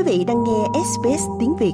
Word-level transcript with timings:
Quý 0.00 0.18
vị 0.18 0.24
đang 0.24 0.44
nghe 0.44 0.80
SBS 0.84 1.22
tiếng 1.40 1.56
Việt. 1.56 1.72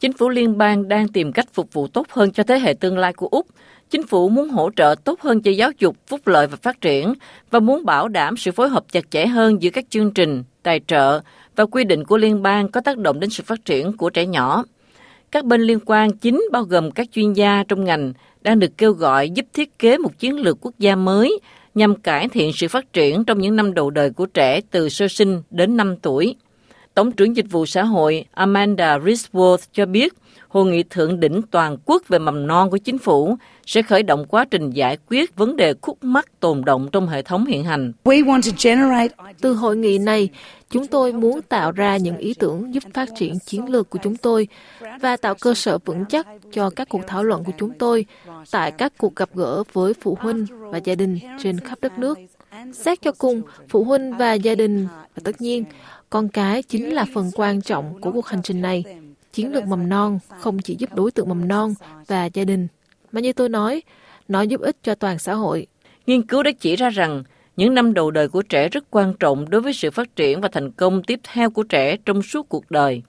Chính 0.00 0.12
phủ 0.12 0.28
liên 0.28 0.58
bang 0.58 0.88
đang 0.88 1.08
tìm 1.08 1.32
cách 1.32 1.46
phục 1.52 1.72
vụ 1.72 1.86
tốt 1.86 2.06
hơn 2.10 2.30
cho 2.30 2.42
thế 2.42 2.58
hệ 2.58 2.74
tương 2.74 2.98
lai 2.98 3.12
của 3.12 3.28
Úc. 3.30 3.46
Chính 3.90 4.06
phủ 4.06 4.28
muốn 4.28 4.48
hỗ 4.48 4.70
trợ 4.76 4.94
tốt 5.04 5.20
hơn 5.20 5.42
cho 5.42 5.50
giáo 5.50 5.70
dục, 5.78 5.96
phúc 6.06 6.26
lợi 6.26 6.46
và 6.46 6.56
phát 6.62 6.80
triển 6.80 7.14
và 7.50 7.60
muốn 7.60 7.84
bảo 7.84 8.08
đảm 8.08 8.36
sự 8.36 8.50
phối 8.52 8.68
hợp 8.68 8.84
chặt 8.92 9.10
chẽ 9.10 9.26
hơn 9.26 9.62
giữa 9.62 9.70
các 9.70 9.84
chương 9.90 10.10
trình, 10.10 10.42
tài 10.62 10.80
trợ 10.86 11.20
và 11.56 11.66
quy 11.66 11.84
định 11.84 12.04
của 12.04 12.16
liên 12.16 12.42
bang 12.42 12.70
có 12.70 12.80
tác 12.80 12.98
động 12.98 13.20
đến 13.20 13.30
sự 13.30 13.42
phát 13.46 13.64
triển 13.64 13.96
của 13.96 14.10
trẻ 14.10 14.26
nhỏ. 14.26 14.64
Các 15.30 15.44
bên 15.44 15.60
liên 15.60 15.78
quan 15.86 16.12
chính 16.16 16.44
bao 16.52 16.62
gồm 16.62 16.90
các 16.90 17.06
chuyên 17.12 17.32
gia 17.32 17.64
trong 17.68 17.84
ngành 17.84 18.12
đang 18.40 18.58
được 18.58 18.78
kêu 18.78 18.92
gọi 18.92 19.30
giúp 19.30 19.46
thiết 19.52 19.78
kế 19.78 19.98
một 19.98 20.18
chiến 20.18 20.36
lược 20.36 20.58
quốc 20.60 20.74
gia 20.78 20.96
mới 20.96 21.40
nhằm 21.76 21.94
cải 21.94 22.28
thiện 22.28 22.52
sự 22.52 22.68
phát 22.68 22.92
triển 22.92 23.24
trong 23.24 23.38
những 23.40 23.56
năm 23.56 23.74
đầu 23.74 23.90
đời 23.90 24.10
của 24.10 24.26
trẻ 24.26 24.60
từ 24.70 24.88
sơ 24.88 25.08
sinh 25.08 25.42
đến 25.50 25.76
5 25.76 25.96
tuổi. 25.96 26.36
Tổng 26.94 27.12
trưởng 27.12 27.36
Dịch 27.36 27.46
vụ 27.50 27.66
Xã 27.66 27.84
hội 27.84 28.24
Amanda 28.30 28.98
Risworth 28.98 29.58
cho 29.72 29.86
biết, 29.86 30.12
Hội 30.48 30.66
nghị 30.66 30.82
thượng 30.82 31.20
đỉnh 31.20 31.42
toàn 31.50 31.76
quốc 31.84 32.02
về 32.08 32.18
mầm 32.18 32.46
non 32.46 32.70
của 32.70 32.78
chính 32.78 32.98
phủ 32.98 33.36
sẽ 33.66 33.82
khởi 33.82 34.02
động 34.02 34.26
quá 34.28 34.44
trình 34.50 34.70
giải 34.70 34.98
quyết 35.08 35.36
vấn 35.36 35.56
đề 35.56 35.74
khúc 35.82 36.04
mắc 36.04 36.40
tồn 36.40 36.64
động 36.64 36.88
trong 36.92 37.08
hệ 37.08 37.22
thống 37.22 37.46
hiện 37.46 37.64
hành. 37.64 37.92
Từ 39.40 39.52
hội 39.54 39.76
nghị 39.76 39.98
này, 39.98 40.28
chúng 40.70 40.86
tôi 40.86 41.12
muốn 41.12 41.42
tạo 41.42 41.72
ra 41.72 41.96
những 41.96 42.16
ý 42.16 42.34
tưởng 42.34 42.74
giúp 42.74 42.82
phát 42.94 43.08
triển 43.18 43.38
chiến 43.38 43.68
lược 43.68 43.90
của 43.90 43.98
chúng 44.02 44.16
tôi 44.16 44.48
và 45.00 45.16
tạo 45.16 45.34
cơ 45.40 45.54
sở 45.54 45.78
vững 45.84 46.04
chắc 46.04 46.26
cho 46.52 46.70
các 46.70 46.88
cuộc 46.88 47.02
thảo 47.06 47.24
luận 47.24 47.44
của 47.44 47.52
chúng 47.58 47.70
tôi 47.78 48.06
tại 48.50 48.72
các 48.72 48.92
cuộc 48.98 49.16
gặp 49.16 49.28
gỡ 49.34 49.62
với 49.72 49.94
phụ 50.00 50.18
huynh 50.20 50.46
và 50.60 50.78
gia 50.78 50.94
đình 50.94 51.18
trên 51.42 51.60
khắp 51.60 51.78
đất 51.82 51.98
nước. 51.98 52.18
Xét 52.72 53.02
cho 53.02 53.12
cùng, 53.12 53.42
phụ 53.68 53.84
huynh 53.84 54.16
và 54.16 54.34
gia 54.34 54.54
đình 54.54 54.86
và 55.14 55.20
tất 55.24 55.40
nhiên, 55.40 55.64
con 56.10 56.28
cái 56.28 56.62
chính 56.62 56.94
là 56.94 57.06
phần 57.14 57.30
quan 57.34 57.60
trọng 57.60 58.00
của 58.00 58.12
cuộc 58.12 58.26
hành 58.26 58.42
trình 58.42 58.62
này. 58.62 58.84
Chiến 59.36 59.52
lược 59.52 59.66
mầm 59.66 59.88
non 59.88 60.18
không 60.40 60.58
chỉ 60.58 60.76
giúp 60.78 60.94
đối 60.94 61.10
tượng 61.10 61.28
mầm 61.28 61.48
non 61.48 61.74
và 62.06 62.24
gia 62.24 62.44
đình, 62.44 62.68
mà 63.12 63.20
như 63.20 63.32
tôi 63.32 63.48
nói, 63.48 63.82
nó 64.28 64.42
giúp 64.42 64.60
ích 64.60 64.76
cho 64.82 64.94
toàn 64.94 65.18
xã 65.18 65.34
hội. 65.34 65.66
Nghiên 66.06 66.22
cứu 66.22 66.42
đã 66.42 66.50
chỉ 66.60 66.76
ra 66.76 66.90
rằng 66.90 67.22
những 67.56 67.74
năm 67.74 67.94
đầu 67.94 68.10
đời 68.10 68.28
của 68.28 68.42
trẻ 68.42 68.68
rất 68.68 68.84
quan 68.90 69.14
trọng 69.20 69.50
đối 69.50 69.60
với 69.60 69.72
sự 69.72 69.90
phát 69.90 70.16
triển 70.16 70.40
và 70.40 70.48
thành 70.48 70.70
công 70.70 71.02
tiếp 71.02 71.20
theo 71.32 71.50
của 71.50 71.62
trẻ 71.62 71.96
trong 71.96 72.22
suốt 72.22 72.48
cuộc 72.48 72.70
đời. 72.70 73.02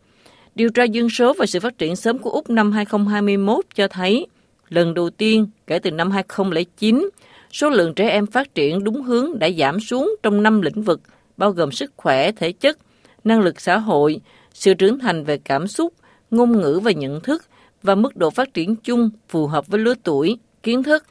Điều 0.55 0.70
tra 0.70 0.83
dân 0.83 1.09
số 1.09 1.33
và 1.38 1.45
sự 1.45 1.59
phát 1.59 1.78
triển 1.78 1.95
sớm 1.95 2.17
của 2.17 2.30
Úc 2.30 2.50
năm 2.50 2.72
2021 2.72 3.66
cho 3.75 3.88
thấy, 3.88 4.28
lần 4.70 4.94
đầu 4.94 5.09
tiên 5.09 5.48
kể 5.67 5.80
từ 5.80 5.92
năm 5.92 6.11
2009, 6.11 7.09
số 7.52 7.70
lượng 7.70 7.94
trẻ 7.94 8.09
em 8.09 8.25
phát 8.25 8.55
triển 8.55 8.83
đúng 8.83 9.03
hướng 9.03 9.39
đã 9.39 9.50
giảm 9.58 9.80
xuống 9.80 10.16
trong 10.23 10.44
năm 10.44 10.61
lĩnh 10.61 10.83
vực, 10.83 11.02
bao 11.38 11.52
gồm 11.52 11.72
sức 11.72 11.92
khỏe, 11.98 12.31
thể 12.31 12.52
chất, 12.52 12.78
năng 13.23 13.39
lực 13.39 13.61
xã 13.61 13.78
hội, 13.78 14.20
sự 14.53 14.73
trưởng 14.73 15.00
thành 15.00 15.23
về 15.23 15.38
cảm 15.38 15.67
xúc, 15.67 15.94
ngôn 16.31 16.61
ngữ 16.61 16.80
và 16.83 16.92
nhận 16.92 17.22
thức 17.22 17.45
và 17.83 17.95
mức 17.95 18.16
độ 18.16 18.30
phát 18.30 18.53
triển 18.53 18.75
chung 18.75 19.09
phù 19.30 19.47
hợp 19.47 19.67
với 19.67 19.80
lứa 19.80 19.94
tuổi, 20.03 20.38
kiến 20.64 20.83
thức. 20.83 21.03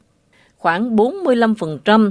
Khoảng 0.57 0.97
45% 0.97 2.11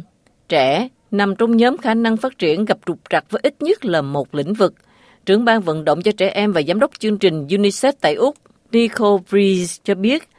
trẻ 0.49 0.89
nằm 1.11 1.35
trong 1.35 1.57
nhóm 1.57 1.77
khả 1.77 1.93
năng 1.93 2.17
phát 2.17 2.37
triển 2.37 2.65
gặp 2.65 2.77
trục 2.85 2.99
trặc 3.09 3.25
với 3.29 3.39
ít 3.43 3.61
nhất 3.61 3.85
là 3.85 4.01
một 4.01 4.35
lĩnh 4.35 4.53
vực. 4.53 4.73
Trưởng 5.25 5.45
ban 5.45 5.61
vận 5.61 5.85
động 5.85 6.01
cho 6.01 6.11
trẻ 6.11 6.29
em 6.29 6.51
và 6.51 6.61
giám 6.67 6.79
đốc 6.79 6.91
chương 6.99 7.17
trình 7.17 7.47
UNICEF 7.47 7.93
tại 8.01 8.15
Úc, 8.15 8.35
Nicole 8.71 9.23
Breeze 9.29 9.79
cho 9.83 9.95
biết, 9.95 10.29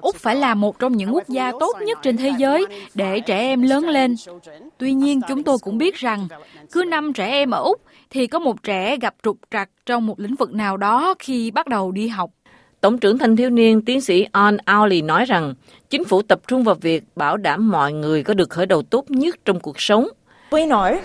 Úc 0.00 0.16
phải 0.16 0.36
là 0.36 0.54
một 0.54 0.78
trong 0.78 0.96
những 0.96 1.14
quốc 1.14 1.28
gia 1.28 1.52
tốt 1.60 1.76
nhất 1.86 1.98
trên 2.02 2.16
thế 2.16 2.32
giới 2.38 2.66
để 2.94 3.20
trẻ 3.20 3.38
em 3.38 3.62
lớn 3.62 3.88
lên. 3.88 4.14
Tuy 4.78 4.92
nhiên, 4.92 5.20
chúng 5.28 5.42
tôi 5.42 5.58
cũng 5.62 5.78
biết 5.78 5.94
rằng 5.94 6.28
cứ 6.72 6.84
năm 6.88 7.12
trẻ 7.12 7.26
em 7.26 7.50
ở 7.50 7.62
Úc 7.62 7.80
thì 8.10 8.26
có 8.26 8.38
một 8.38 8.62
trẻ 8.62 8.96
gặp 8.96 9.14
trục 9.22 9.38
trặc 9.50 9.70
trong 9.86 10.06
một 10.06 10.20
lĩnh 10.20 10.34
vực 10.34 10.52
nào 10.52 10.76
đó 10.76 11.14
khi 11.18 11.50
bắt 11.50 11.66
đầu 11.66 11.92
đi 11.92 12.08
học. 12.08 12.30
Tổng 12.80 12.98
trưởng 12.98 13.18
thanh 13.18 13.36
thiếu 13.36 13.50
niên 13.50 13.84
tiến 13.84 14.00
sĩ 14.00 14.26
On 14.32 14.56
Auli 14.64 15.02
nói 15.02 15.24
rằng 15.24 15.54
chính 15.90 16.04
phủ 16.04 16.22
tập 16.22 16.40
trung 16.48 16.64
vào 16.64 16.74
việc 16.74 17.04
bảo 17.16 17.36
đảm 17.36 17.70
mọi 17.70 17.92
người 17.92 18.22
có 18.22 18.34
được 18.34 18.50
khởi 18.50 18.66
đầu 18.66 18.82
tốt 18.82 19.10
nhất 19.10 19.38
trong 19.44 19.60
cuộc 19.60 19.80
sống. 19.80 20.08
We 20.50 20.68
know 20.68 20.98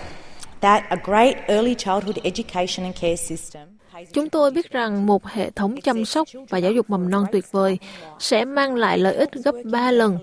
that 0.60 0.82
a 0.88 0.96
great 1.04 1.34
early 1.46 1.74
childhood 1.74 2.16
education 2.22 2.84
and 2.84 3.02
care 3.02 3.16
system 3.16 3.79
Chúng 4.12 4.28
tôi 4.28 4.50
biết 4.50 4.70
rằng 4.70 5.06
một 5.06 5.26
hệ 5.26 5.50
thống 5.50 5.80
chăm 5.80 6.04
sóc 6.04 6.28
và 6.48 6.58
giáo 6.58 6.72
dục 6.72 6.90
mầm 6.90 7.10
non 7.10 7.24
tuyệt 7.32 7.52
vời 7.52 7.78
sẽ 8.18 8.44
mang 8.44 8.74
lại 8.74 8.98
lợi 8.98 9.14
ích 9.14 9.32
gấp 9.32 9.54
3 9.64 9.90
lần. 9.90 10.18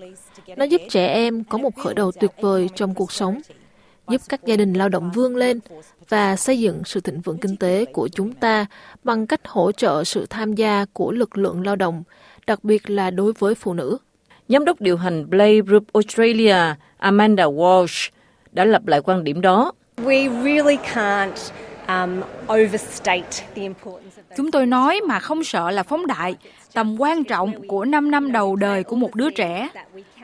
Nó 0.56 0.64
giúp 0.64 0.80
trẻ 0.90 1.06
em 1.06 1.44
có 1.44 1.58
một 1.58 1.76
khởi 1.76 1.94
đầu 1.94 2.12
tuyệt 2.12 2.30
vời 2.40 2.68
trong 2.74 2.94
cuộc 2.94 3.12
sống, 3.12 3.40
giúp 4.08 4.20
các 4.28 4.44
gia 4.44 4.56
đình 4.56 4.72
lao 4.72 4.88
động 4.88 5.10
vươn 5.14 5.36
lên 5.36 5.60
và 6.08 6.36
xây 6.36 6.58
dựng 6.58 6.82
sự 6.84 7.00
thịnh 7.00 7.20
vượng 7.20 7.38
kinh 7.38 7.56
tế 7.56 7.84
của 7.84 8.08
chúng 8.08 8.32
ta 8.32 8.66
bằng 9.04 9.26
cách 9.26 9.48
hỗ 9.48 9.72
trợ 9.72 10.04
sự 10.04 10.26
tham 10.30 10.54
gia 10.54 10.84
của 10.92 11.12
lực 11.12 11.38
lượng 11.38 11.66
lao 11.66 11.76
động, 11.76 12.02
đặc 12.46 12.64
biệt 12.64 12.90
là 12.90 13.10
đối 13.10 13.32
với 13.38 13.54
phụ 13.54 13.74
nữ. 13.74 13.98
Giám 14.48 14.64
đốc 14.64 14.80
điều 14.80 14.96
hành 14.96 15.26
Play 15.30 15.60
Group 15.60 15.84
Australia 15.92 16.56
Amanda 16.98 17.44
Walsh 17.44 18.10
đã 18.52 18.64
lặp 18.64 18.86
lại 18.86 19.00
quan 19.04 19.24
điểm 19.24 19.40
đó. 19.40 19.72
We 19.96 20.42
really 20.44 20.76
can't 20.94 21.50
Chúng 24.36 24.50
tôi 24.50 24.66
nói 24.66 25.00
mà 25.06 25.20
không 25.20 25.44
sợ 25.44 25.70
là 25.70 25.82
phóng 25.82 26.06
đại 26.06 26.36
tầm 26.74 27.00
quan 27.00 27.24
trọng 27.24 27.68
của 27.68 27.84
5 27.84 28.10
năm 28.10 28.32
đầu 28.32 28.56
đời 28.56 28.84
của 28.84 28.96
một 28.96 29.14
đứa 29.14 29.30
trẻ. 29.30 29.68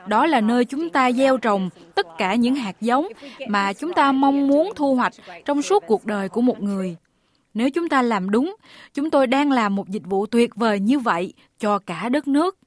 Đó 0.06 0.26
là 0.26 0.41
nơi 0.41 0.64
chúng 0.64 0.91
ta 0.91 1.12
gieo 1.12 1.36
trồng 1.36 1.70
tất 1.94 2.06
cả 2.19 2.34
những 2.34 2.54
hạt 2.54 2.76
giống 2.80 3.08
mà 3.48 3.72
chúng 3.72 3.92
ta 3.92 4.12
mong 4.12 4.48
muốn 4.48 4.72
thu 4.76 4.94
hoạch 4.94 5.12
trong 5.44 5.62
suốt 5.62 5.84
cuộc 5.86 6.04
đời 6.06 6.28
của 6.28 6.41
một 6.41 6.62
người. 6.62 6.97
Nếu 7.54 7.70
chúng 7.70 7.88
ta 7.88 8.02
làm 8.02 8.31
đúng, 8.31 8.56
chúng 8.94 9.10
tôi 9.10 9.26
đang 9.26 9.52
làm 9.52 9.75
một 9.75 9.88
dịch 9.88 10.06
vụ 10.06 10.26
tuyệt 10.26 10.56
vời 10.56 10.81
như 10.81 10.98
vậy 10.98 11.32
cho 11.58 11.78
cả 11.78 12.08
đất 12.08 12.28
nước. 12.28 12.58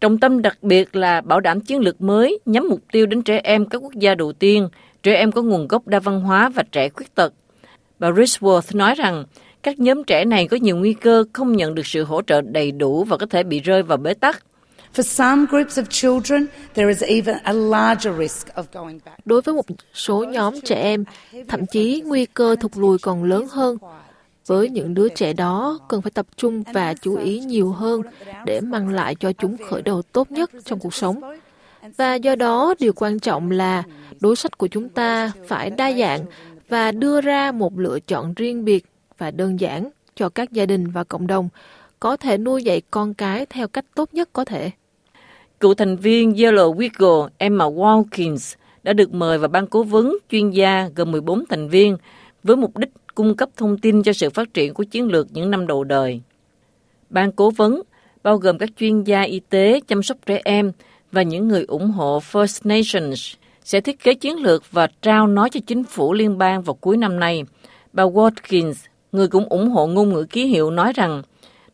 Trọng 0.00 0.18
tâm 0.18 0.42
đặc 0.42 0.58
biệt 0.62 0.96
là 0.96 1.20
bảo 1.20 1.40
đảm 1.40 1.60
chiến 1.60 1.80
lược 1.80 2.00
mới 2.00 2.38
nhắm 2.46 2.68
mục 2.68 2.80
tiêu 2.92 3.06
đến 3.06 3.22
trẻ 3.22 3.40
em 3.44 3.66
các 3.66 3.78
quốc 3.78 3.92
gia 3.94 4.14
đầu 4.14 4.32
tiên, 4.32 4.68
trẻ 5.02 5.14
em 5.14 5.32
có 5.32 5.42
nguồn 5.42 5.68
gốc 5.68 5.86
đa 5.86 6.00
văn 6.00 6.20
hóa 6.20 6.48
và 6.48 6.62
trẻ 6.72 6.88
khuyết 6.88 7.14
tật. 7.14 7.32
Bà 8.02 8.10
Risworth 8.10 8.76
nói 8.76 8.94
rằng 8.94 9.24
các 9.62 9.80
nhóm 9.80 10.04
trẻ 10.04 10.24
này 10.24 10.46
có 10.46 10.56
nhiều 10.56 10.76
nguy 10.76 10.92
cơ 10.92 11.24
không 11.32 11.56
nhận 11.56 11.74
được 11.74 11.86
sự 11.86 12.04
hỗ 12.04 12.22
trợ 12.22 12.40
đầy 12.40 12.72
đủ 12.72 13.04
và 13.04 13.16
có 13.16 13.26
thể 13.26 13.42
bị 13.42 13.60
rơi 13.60 13.82
vào 13.82 13.98
bế 13.98 14.14
tắc. 14.14 14.42
Đối 19.24 19.40
với 19.42 19.54
một 19.54 19.66
số 19.94 20.24
nhóm 20.24 20.60
trẻ 20.60 20.82
em, 20.82 21.04
thậm 21.48 21.66
chí 21.66 22.02
nguy 22.06 22.26
cơ 22.26 22.56
thụt 22.60 22.76
lùi 22.76 22.98
còn 22.98 23.24
lớn 23.24 23.46
hơn. 23.50 23.76
Với 24.46 24.68
những 24.68 24.94
đứa 24.94 25.08
trẻ 25.08 25.32
đó, 25.32 25.78
cần 25.88 26.02
phải 26.02 26.10
tập 26.10 26.26
trung 26.36 26.62
và 26.72 26.94
chú 26.94 27.16
ý 27.16 27.40
nhiều 27.40 27.72
hơn 27.72 28.02
để 28.46 28.60
mang 28.60 28.88
lại 28.88 29.14
cho 29.14 29.32
chúng 29.32 29.56
khởi 29.70 29.82
đầu 29.82 30.02
tốt 30.02 30.30
nhất 30.30 30.50
trong 30.64 30.78
cuộc 30.78 30.94
sống. 30.94 31.20
Và 31.96 32.14
do 32.14 32.34
đó, 32.34 32.74
điều 32.78 32.92
quan 32.92 33.18
trọng 33.18 33.50
là 33.50 33.82
đối 34.20 34.36
sách 34.36 34.58
của 34.58 34.66
chúng 34.66 34.88
ta 34.88 35.32
phải 35.48 35.70
đa 35.70 35.92
dạng 35.92 36.24
và 36.72 36.92
đưa 36.92 37.20
ra 37.20 37.52
một 37.52 37.78
lựa 37.78 37.98
chọn 38.00 38.34
riêng 38.34 38.64
biệt 38.64 38.84
và 39.18 39.30
đơn 39.30 39.60
giản 39.60 39.90
cho 40.14 40.28
các 40.28 40.52
gia 40.52 40.66
đình 40.66 40.90
và 40.90 41.04
cộng 41.04 41.26
đồng, 41.26 41.48
có 42.00 42.16
thể 42.16 42.38
nuôi 42.38 42.62
dạy 42.62 42.82
con 42.90 43.14
cái 43.14 43.46
theo 43.46 43.68
cách 43.68 43.84
tốt 43.94 44.14
nhất 44.14 44.28
có 44.32 44.44
thể. 44.44 44.70
Cựu 45.60 45.74
thành 45.74 45.96
viên 45.96 46.32
Yellow 46.32 46.74
Wiggle 46.74 47.28
Emma 47.38 47.64
Watkins 47.64 48.56
đã 48.82 48.92
được 48.92 49.14
mời 49.14 49.38
vào 49.38 49.48
ban 49.48 49.66
cố 49.66 49.82
vấn 49.82 50.16
chuyên 50.30 50.50
gia 50.50 50.88
gồm 50.96 51.12
14 51.12 51.44
thành 51.46 51.68
viên 51.68 51.96
với 52.42 52.56
mục 52.56 52.78
đích 52.78 52.90
cung 53.14 53.36
cấp 53.36 53.48
thông 53.56 53.78
tin 53.78 54.02
cho 54.02 54.12
sự 54.12 54.30
phát 54.30 54.54
triển 54.54 54.74
của 54.74 54.84
chiến 54.84 55.08
lược 55.08 55.26
những 55.32 55.50
năm 55.50 55.66
đầu 55.66 55.84
đời. 55.84 56.20
Ban 57.10 57.32
cố 57.32 57.50
vấn 57.50 57.82
bao 58.22 58.36
gồm 58.36 58.58
các 58.58 58.70
chuyên 58.76 59.04
gia 59.04 59.22
y 59.22 59.40
tế, 59.40 59.80
chăm 59.88 60.02
sóc 60.02 60.16
trẻ 60.26 60.40
em 60.44 60.72
và 61.12 61.22
những 61.22 61.48
người 61.48 61.64
ủng 61.68 61.90
hộ 61.90 62.18
First 62.32 62.60
Nations 62.64 63.34
sẽ 63.64 63.80
thiết 63.80 64.02
kế 64.02 64.14
chiến 64.14 64.36
lược 64.36 64.72
và 64.72 64.88
trao 65.02 65.26
nó 65.26 65.48
cho 65.48 65.60
chính 65.66 65.84
phủ 65.84 66.12
liên 66.12 66.38
bang 66.38 66.62
vào 66.62 66.74
cuối 66.74 66.96
năm 66.96 67.20
nay. 67.20 67.44
Bà 67.92 68.04
Watkins, 68.04 68.74
người 69.12 69.28
cũng 69.28 69.48
ủng 69.48 69.70
hộ 69.70 69.86
ngôn 69.86 70.12
ngữ 70.12 70.24
ký 70.30 70.46
hiệu, 70.46 70.70
nói 70.70 70.92
rằng 70.92 71.22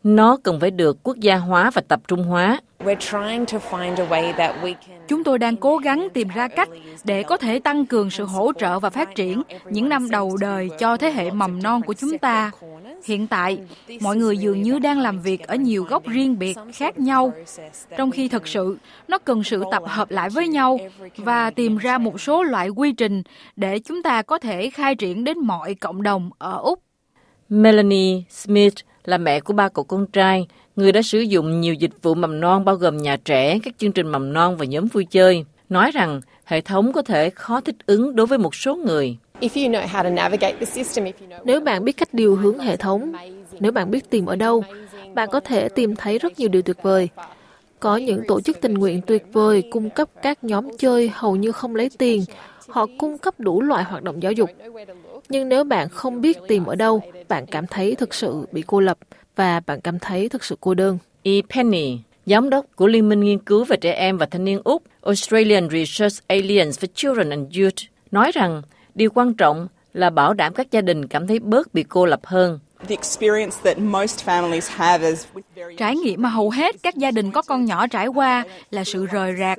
nó 0.04 0.36
cần 0.42 0.60
phải 0.60 0.70
được 0.70 0.98
quốc 1.02 1.16
gia 1.16 1.36
hóa 1.36 1.70
và 1.74 1.82
tập 1.88 2.00
trung 2.08 2.24
hóa. 2.24 2.60
Chúng 5.08 5.24
tôi 5.24 5.38
đang 5.38 5.56
cố 5.56 5.76
gắng 5.76 6.08
tìm 6.14 6.28
ra 6.34 6.48
cách 6.48 6.68
để 7.04 7.22
có 7.22 7.36
thể 7.36 7.58
tăng 7.58 7.86
cường 7.86 8.10
sự 8.10 8.24
hỗ 8.24 8.52
trợ 8.58 8.80
và 8.80 8.90
phát 8.90 9.14
triển 9.14 9.42
những 9.70 9.88
năm 9.88 10.10
đầu 10.10 10.36
đời 10.40 10.70
cho 10.78 10.96
thế 10.96 11.10
hệ 11.10 11.30
mầm 11.30 11.62
non 11.62 11.82
của 11.82 11.94
chúng 11.94 12.18
ta. 12.18 12.50
Hiện 13.04 13.26
tại, 13.26 13.58
mọi 14.00 14.16
người 14.16 14.36
dường 14.36 14.62
như 14.62 14.78
đang 14.78 15.00
làm 15.00 15.20
việc 15.20 15.46
ở 15.46 15.56
nhiều 15.56 15.84
góc 15.84 16.06
riêng 16.06 16.38
biệt 16.38 16.58
khác 16.72 16.98
nhau, 16.98 17.32
trong 17.96 18.10
khi 18.10 18.28
thực 18.28 18.48
sự 18.48 18.78
nó 19.08 19.18
cần 19.18 19.44
sự 19.44 19.62
tập 19.70 19.82
hợp 19.86 20.10
lại 20.10 20.30
với 20.30 20.48
nhau 20.48 20.78
và 21.16 21.50
tìm 21.50 21.76
ra 21.76 21.98
một 21.98 22.20
số 22.20 22.42
loại 22.42 22.68
quy 22.68 22.92
trình 22.92 23.22
để 23.56 23.78
chúng 23.78 24.02
ta 24.02 24.22
có 24.22 24.38
thể 24.38 24.70
khai 24.70 24.94
triển 24.94 25.24
đến 25.24 25.38
mọi 25.38 25.74
cộng 25.74 26.02
đồng 26.02 26.30
ở 26.38 26.58
Úc. 26.58 26.82
Melanie 27.48 28.22
Smith 28.30 28.74
là 29.04 29.18
mẹ 29.18 29.40
của 29.40 29.52
ba 29.52 29.68
cậu 29.68 29.84
con 29.84 30.06
trai, 30.06 30.46
người 30.76 30.92
đã 30.92 31.02
sử 31.02 31.20
dụng 31.20 31.60
nhiều 31.60 31.74
dịch 31.74 32.02
vụ 32.02 32.14
mầm 32.14 32.40
non 32.40 32.64
bao 32.64 32.74
gồm 32.74 32.96
nhà 32.96 33.16
trẻ, 33.24 33.58
các 33.62 33.74
chương 33.78 33.92
trình 33.92 34.08
mầm 34.08 34.32
non 34.32 34.56
và 34.56 34.64
nhóm 34.64 34.86
vui 34.86 35.04
chơi, 35.04 35.44
nói 35.68 35.90
rằng 35.90 36.20
hệ 36.44 36.60
thống 36.60 36.92
có 36.92 37.02
thể 37.02 37.30
khó 37.30 37.60
thích 37.60 37.76
ứng 37.86 38.16
đối 38.16 38.26
với 38.26 38.38
một 38.38 38.54
số 38.54 38.76
người. 38.76 39.16
Nếu 41.44 41.60
bạn 41.60 41.84
biết 41.84 41.92
cách 41.92 42.14
điều 42.14 42.36
hướng 42.36 42.58
hệ 42.58 42.76
thống, 42.76 43.12
nếu 43.60 43.72
bạn 43.72 43.90
biết 43.90 44.10
tìm 44.10 44.26
ở 44.26 44.36
đâu, 44.36 44.64
bạn 45.14 45.28
có 45.32 45.40
thể 45.40 45.68
tìm 45.68 45.96
thấy 45.96 46.18
rất 46.18 46.38
nhiều 46.38 46.48
điều 46.48 46.62
tuyệt 46.62 46.76
vời. 46.82 47.08
Có 47.80 47.96
những 47.96 48.22
tổ 48.28 48.40
chức 48.40 48.60
tình 48.60 48.74
nguyện 48.74 49.00
tuyệt 49.06 49.24
vời 49.32 49.62
cung 49.70 49.90
cấp 49.90 50.08
các 50.22 50.44
nhóm 50.44 50.76
chơi 50.78 51.10
hầu 51.14 51.36
như 51.36 51.52
không 51.52 51.76
lấy 51.76 51.90
tiền. 51.98 52.24
Họ 52.68 52.86
cung 52.98 53.18
cấp 53.18 53.34
đủ 53.38 53.62
loại 53.62 53.84
hoạt 53.84 54.02
động 54.02 54.22
giáo 54.22 54.32
dục. 54.32 54.50
Nhưng 55.28 55.48
nếu 55.48 55.64
bạn 55.64 55.88
không 55.88 56.20
biết 56.20 56.38
tìm 56.48 56.64
ở 56.66 56.74
đâu, 56.74 57.00
bạn 57.28 57.46
cảm 57.46 57.66
thấy 57.66 57.94
thực 57.94 58.14
sự 58.14 58.46
bị 58.52 58.64
cô 58.66 58.80
lập 58.80 58.98
và 59.36 59.60
bạn 59.66 59.80
cảm 59.80 59.98
thấy 59.98 60.28
thực 60.28 60.44
sự 60.44 60.56
cô 60.60 60.74
đơn. 60.74 60.98
E. 61.22 61.32
Penny, 61.54 61.98
giám 62.26 62.50
đốc 62.50 62.66
của 62.76 62.86
Liên 62.86 63.08
minh 63.08 63.20
nghiên 63.20 63.38
cứu 63.38 63.64
về 63.64 63.76
trẻ 63.76 63.92
em 63.92 64.18
và 64.18 64.26
thanh 64.26 64.44
niên 64.44 64.60
Úc 64.64 64.82
Australian 65.02 65.68
Research 65.70 66.16
Alliance 66.26 66.70
for 66.70 66.86
Children 66.94 67.30
and 67.30 67.58
Youth, 67.58 67.82
nói 68.10 68.32
rằng 68.34 68.62
điều 68.98 69.10
quan 69.14 69.34
trọng 69.34 69.68
là 69.92 70.10
bảo 70.10 70.34
đảm 70.34 70.54
các 70.54 70.70
gia 70.70 70.80
đình 70.80 71.06
cảm 71.06 71.26
thấy 71.26 71.38
bớt 71.38 71.74
bị 71.74 71.84
cô 71.88 72.06
lập 72.06 72.20
hơn. 72.24 72.58
Trải 75.76 75.96
nghiệm 75.96 76.22
mà 76.22 76.28
hầu 76.28 76.50
hết 76.50 76.76
các 76.82 76.94
gia 76.96 77.10
đình 77.10 77.30
có 77.30 77.42
con 77.42 77.64
nhỏ 77.64 77.86
trải 77.86 78.06
qua 78.06 78.44
là 78.70 78.84
sự 78.84 79.06
rời 79.06 79.34
rạc. 79.38 79.58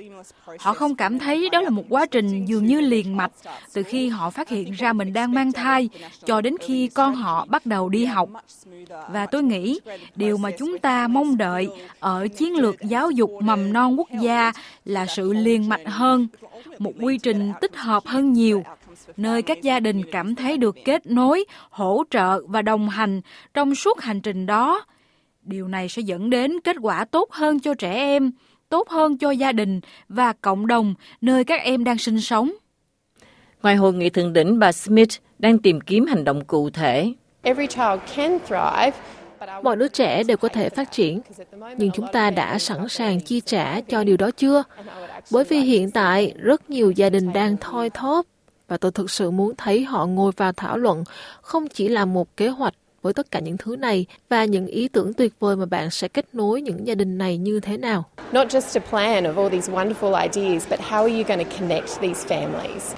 Họ 0.60 0.74
không 0.74 0.96
cảm 0.96 1.20
thấy 1.20 1.50
đó 1.50 1.62
là 1.62 1.70
một 1.70 1.84
quá 1.90 2.06
trình 2.06 2.46
dường 2.46 2.66
như 2.66 2.82
liền 2.82 3.18
mạch 3.18 3.32
từ 3.74 3.84
khi 3.84 4.10
họ 4.10 4.30
phát 4.30 4.50
hiện 4.50 4.72
ra 4.72 4.94
mình 4.94 5.14
đang 5.14 5.34
mang 5.34 5.52
thai 5.52 5.90
cho 6.26 6.42
đến 6.42 6.56
khi 6.62 6.88
con 6.88 7.16
họ 7.16 7.46
bắt 7.50 7.66
đầu 7.66 7.90
đi 7.90 8.06
học. 8.06 8.30
Và 9.12 9.26
tôi 9.26 9.44
nghĩ 9.44 9.80
điều 10.16 10.38
mà 10.38 10.52
chúng 10.52 10.78
ta 10.78 11.08
mong 11.08 11.38
đợi 11.38 11.68
ở 12.00 12.28
chiến 12.28 12.54
lược 12.56 12.76
giáo 12.82 13.12
dục 13.12 13.32
mầm 13.42 13.74
non 13.74 14.00
quốc 14.00 14.10
gia 14.22 14.52
là 14.86 15.06
sự 15.06 15.34
liền 15.34 15.70
mạch 15.70 15.86
hơn, 15.86 16.28
một 16.80 16.94
quy 17.02 17.18
trình 17.18 17.52
tích 17.62 17.76
hợp 17.76 18.04
hơn 18.06 18.34
nhiều 18.34 18.64
nơi 19.18 19.42
các 19.42 19.62
gia 19.62 19.80
đình 19.80 20.02
cảm 20.12 20.36
thấy 20.36 20.58
được 20.58 20.76
kết 20.86 21.06
nối, 21.06 21.46
hỗ 21.70 22.04
trợ 22.10 22.42
và 22.48 22.62
đồng 22.62 22.90
hành 22.90 23.22
trong 23.54 23.76
suốt 23.76 24.02
hành 24.02 24.22
trình 24.22 24.46
đó. 24.46 24.86
Điều 25.42 25.68
này 25.68 25.90
sẽ 25.90 26.02
dẫn 26.02 26.30
đến 26.30 26.60
kết 26.64 26.76
quả 26.82 27.06
tốt 27.06 27.32
hơn 27.32 27.60
cho 27.60 27.74
trẻ 27.74 27.94
em, 27.94 28.32
tốt 28.70 28.90
hơn 28.90 29.18
cho 29.18 29.32
gia 29.32 29.52
đình 29.52 29.82
và 30.10 30.34
cộng 30.34 30.68
đồng 30.68 30.94
nơi 31.22 31.44
các 31.44 31.62
em 31.62 31.84
đang 31.84 31.98
sinh 31.98 32.22
sống. 32.22 32.52
Ngoài 33.64 33.76
hội 33.76 33.94
nghị 33.94 34.10
thượng 34.10 34.34
đỉnh, 34.34 34.60
bà 34.60 34.72
Smith 34.72 35.10
đang 35.40 35.58
tìm 35.58 35.82
kiếm 35.82 36.06
hành 36.06 36.24
động 36.24 36.46
cụ 36.46 36.70
thể. 36.70 37.14
Mọi 39.64 39.76
đứa 39.76 39.88
trẻ 39.88 40.24
đều 40.24 40.38
có 40.38 40.48
thể 40.48 40.70
phát 40.70 40.92
triển, 40.92 41.22
nhưng 41.78 41.92
chúng 41.92 42.06
ta 42.14 42.32
đã 42.32 42.60
sẵn 42.60 42.90
sàng 42.90 43.20
chi 43.20 43.42
trả 43.46 43.82
cho 43.82 44.04
điều 44.04 44.18
đó 44.18 44.32
chưa? 44.32 44.64
Bởi 45.32 45.44
vì 45.44 45.60
hiện 45.60 45.92
tại 45.92 46.34
rất 46.38 46.70
nhiều 46.70 46.92
gia 46.92 47.10
đình 47.10 47.34
đang 47.34 47.58
thoi 47.58 47.90
thóp 47.90 48.26
và 48.70 48.78
tôi 48.78 48.92
thực 48.92 49.12
sự 49.12 49.32
muốn 49.32 49.54
thấy 49.58 49.84
họ 49.84 50.06
ngồi 50.06 50.32
vào 50.38 50.52
thảo 50.52 50.78
luận 50.78 51.04
không 51.42 51.68
chỉ 51.68 51.88
là 51.88 52.06
một 52.06 52.38
kế 52.38 52.48
hoạch 52.48 52.74
với 53.02 53.14
tất 53.14 53.32
cả 53.32 53.40
những 53.40 53.58
thứ 53.58 53.76
này 53.76 54.06
và 54.30 54.46
những 54.46 54.68
ý 54.68 54.88
tưởng 54.88 55.14
tuyệt 55.14 55.34
vời 55.40 55.56
mà 55.56 55.66
bạn 55.66 55.90
sẽ 55.90 56.08
kết 56.08 56.26
nối 56.34 56.62
những 56.62 56.88
gia 56.88 56.96
đình 56.96 57.18
này 57.18 57.38
như 57.38 57.60
thế 57.60 57.78
nào. 57.78 58.06
Not 58.32 58.48
just 58.48 58.82
a 58.82 58.90
plan 58.90 59.24
of 59.24 59.36
all 59.38 59.50
these 59.50 59.72
wonderful 59.74 60.22
ideas, 60.24 60.70
but 60.70 60.80
how 60.80 61.02
are 61.02 61.18
you 61.18 61.24
going 61.24 61.46
to 61.46 61.58
connect 61.60 61.88
these 62.02 62.26
families? 62.28 62.94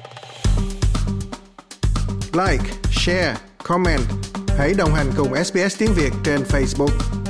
Like, 2.33 2.63
share, 2.91 3.35
comment. 3.63 4.01
Hãy 4.57 4.73
đồng 4.77 4.93
hành 4.93 5.07
cùng 5.17 5.43
SBS 5.43 5.79
tiếng 5.79 5.93
Việt 5.95 6.11
trên 6.23 6.41
Facebook. 6.41 7.20